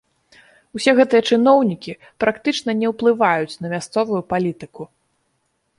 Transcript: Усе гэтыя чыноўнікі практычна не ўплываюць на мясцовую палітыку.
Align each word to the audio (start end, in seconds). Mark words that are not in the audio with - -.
Усе 0.77 0.91
гэтыя 0.99 1.21
чыноўнікі 1.35 1.93
практычна 2.23 2.71
не 2.81 2.87
ўплываюць 2.93 3.59
на 3.65 3.73
мясцовую 3.77 4.21
палітыку. 4.35 4.83